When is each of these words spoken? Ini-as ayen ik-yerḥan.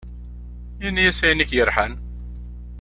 Ini-as 0.87 1.19
ayen 1.25 1.43
ik-yerḥan. 1.43 1.93